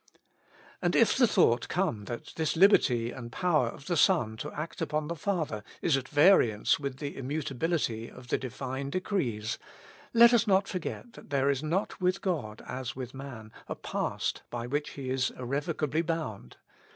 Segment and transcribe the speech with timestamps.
[0.81, 4.81] And if the thought come that this liberty and power of the Son to act
[4.81, 9.59] upon the Father is at variance with the immutability of the Divine decrees,
[10.11, 13.75] let us not for get that there is not with God as with man, a
[13.75, 16.57] past by which He is irrevocably bound.